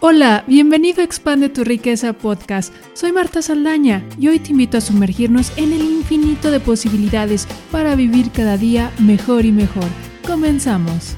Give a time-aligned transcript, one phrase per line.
[0.00, 2.72] Hola, bienvenido a Expande tu riqueza podcast.
[2.94, 7.96] Soy Marta Saldaña y hoy te invito a sumergirnos en el infinito de posibilidades para
[7.96, 9.88] vivir cada día mejor y mejor.
[10.24, 11.16] Comenzamos.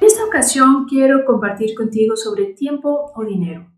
[0.00, 3.70] En esta ocasión quiero compartir contigo sobre tiempo o dinero.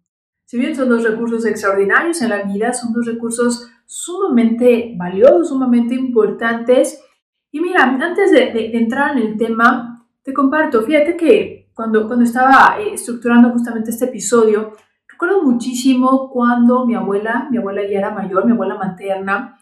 [0.47, 5.95] Si bien son dos recursos extraordinarios en la vida, son dos recursos sumamente valiosos, sumamente
[5.95, 7.05] importantes.
[7.51, 12.25] Y mira, antes de, de entrar en el tema, te comparto, fíjate que cuando, cuando
[12.25, 14.73] estaba eh, estructurando justamente este episodio,
[15.09, 19.59] recuerdo muchísimo cuando mi abuela, mi abuela ya era mayor, mi abuela materna,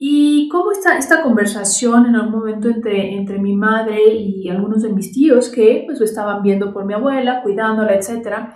[0.00, 4.90] y cómo esta, esta conversación en algún momento entre, entre mi madre y algunos de
[4.90, 8.54] mis tíos que pues lo estaban viendo por mi abuela, cuidándola, etcétera,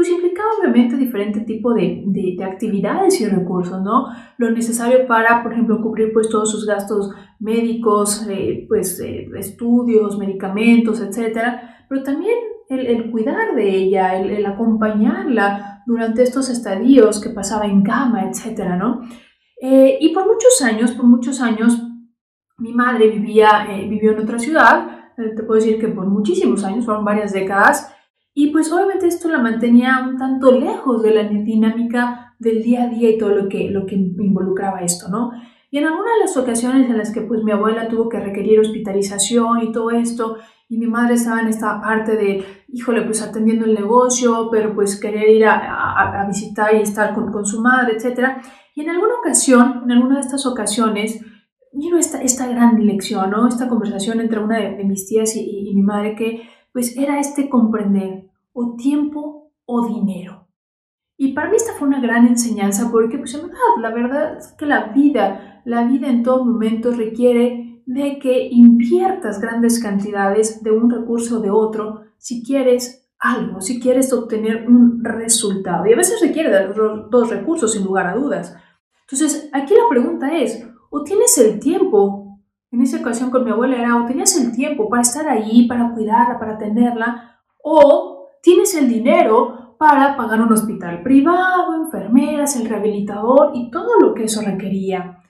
[0.00, 4.06] pues implicaba obviamente diferente tipo de, de, actividades y recursos, ¿no?
[4.38, 10.16] Lo necesario para, por ejemplo, cubrir pues todos sus gastos médicos, eh, pues eh, estudios,
[10.16, 12.34] medicamentos, etcétera, pero también
[12.70, 19.02] el, cuidar de ella, el, acompañarla durante estos estadios que pasaba en cama, etcétera, ¿no?
[19.60, 21.78] Eh, y por muchos años, por muchos años,
[22.56, 26.64] mi madre vivía, eh, vivió en otra ciudad, eh, te puedo decir que por muchísimos
[26.64, 27.94] años, fueron varias décadas,
[28.42, 32.86] y pues obviamente esto la mantenía un tanto lejos de la dinámica del día a
[32.86, 35.32] día y todo lo que, lo que involucraba esto, ¿no?
[35.70, 38.58] Y en alguna de las ocasiones en las que pues mi abuela tuvo que requerir
[38.58, 40.38] hospitalización y todo esto,
[40.70, 44.98] y mi madre estaba en esta parte de, híjole, pues atendiendo el negocio, pero pues
[44.98, 48.38] querer ir a, a, visitar y estar con, con, su madre, etc.
[48.74, 51.20] Y en alguna ocasión, en alguna de estas ocasiones,
[51.74, 53.46] vino esta, esta gran lección, ¿no?
[53.46, 57.50] Esta conversación entre una de, mis tías y, y, mi madre que pues era este
[57.50, 60.48] comprender o tiempo o dinero.
[61.16, 64.54] Y para mí esta fue una gran enseñanza porque pues en verdad, la verdad es
[64.58, 70.70] que la vida, la vida en todo momento requiere de que inviertas grandes cantidades de
[70.70, 75.86] un recurso o de otro si quieres algo, si quieres obtener un resultado.
[75.86, 78.56] Y a veces requiere de los dos recursos, sin lugar a dudas.
[79.02, 82.38] Entonces, aquí la pregunta es, ¿o tienes el tiempo?
[82.70, 85.92] En esa ocasión con mi abuela era, ¿o tenías el tiempo para estar ahí, para
[85.92, 87.40] cuidarla, para atenderla?
[87.62, 94.14] ¿O tienes el dinero para pagar un hospital privado, enfermeras, el rehabilitador y todo lo
[94.14, 95.22] que eso requería?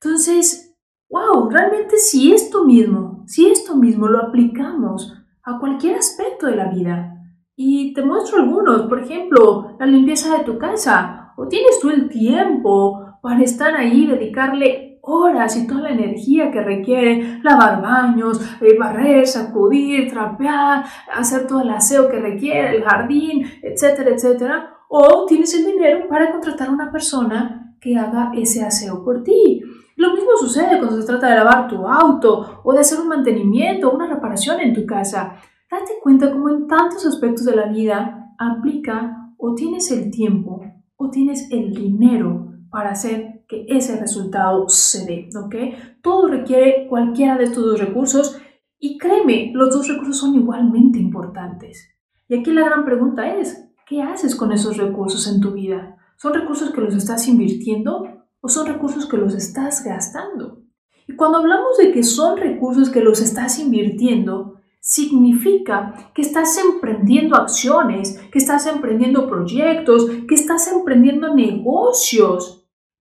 [0.00, 0.76] Entonces,
[1.10, 6.70] wow, realmente si esto mismo, si esto mismo lo aplicamos a cualquier aspecto de la
[6.70, 7.14] vida.
[7.56, 11.32] Y te muestro algunos, por ejemplo, la limpieza de tu casa.
[11.36, 16.60] ¿O tienes tú el tiempo para estar ahí, dedicarle horas y toda la energía que
[16.60, 23.46] requiere lavar baños, eh, barrer, sacudir, trapear, hacer todo el aseo que requiere, el jardín,
[23.62, 24.74] etcétera, etcétera?
[24.88, 29.62] ¿O tienes el dinero para contratar a una persona que haga ese aseo por ti?
[29.96, 33.88] Lo mismo sucede cuando se trata de lavar tu auto o de hacer un mantenimiento
[33.88, 35.34] o una reparación en tu casa.
[35.70, 40.62] Date cuenta cómo en tantos aspectos de la vida aplica o tienes el tiempo
[40.96, 45.54] o tienes el dinero para hacer que ese resultado se dé, ¿ok?
[46.02, 48.38] Todo requiere cualquiera de estos dos recursos
[48.78, 51.88] y créeme, los dos recursos son igualmente importantes.
[52.28, 55.96] Y aquí la gran pregunta es, ¿qué haces con esos recursos en tu vida?
[56.18, 60.62] ¿Son recursos que los estás invirtiendo o son recursos que los estás gastando.
[61.06, 67.36] Y cuando hablamos de que son recursos que los estás invirtiendo, significa que estás emprendiendo
[67.36, 72.57] acciones, que estás emprendiendo proyectos, que estás emprendiendo negocios,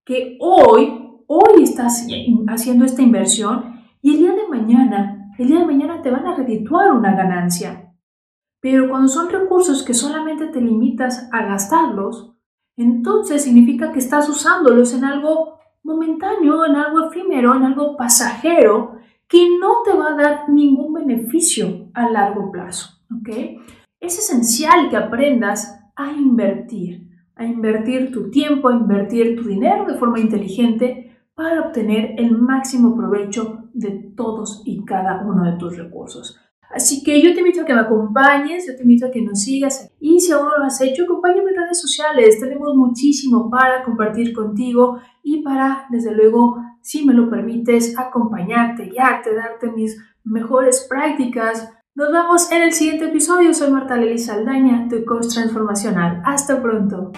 [0.07, 2.07] que hoy, hoy estás
[2.47, 6.34] haciendo esta inversión y el día de mañana, el día de mañana te van a
[6.34, 7.94] redituar una ganancia.
[8.62, 12.34] Pero cuando son recursos que solamente te limitas a gastarlos,
[12.78, 19.57] entonces significa que estás usándolos en algo momentáneo, en algo efímero, en algo pasajero, que
[19.59, 23.01] no te va a dar ningún beneficio a largo plazo.
[24.00, 29.97] Es esencial que aprendas a invertir, a invertir tu tiempo, a invertir tu dinero de
[29.97, 36.39] forma inteligente para obtener el máximo provecho de todos y cada uno de tus recursos.
[36.69, 39.41] Así que yo te invito a que me acompañes, yo te invito a que nos
[39.41, 42.39] sigas y si aún no lo has hecho, acompáñame en redes sociales.
[42.39, 49.33] Tenemos muchísimo para compartir contigo y para, desde luego, si me lo permites, acompañarte, guiarte,
[49.33, 51.73] darte mis mejores prácticas.
[51.97, 53.55] Nos vemos en el siguiente episodio.
[53.55, 56.21] Soy Marta Lely Saldaña, tu coach transformacional.
[56.23, 57.11] Hasta pronto.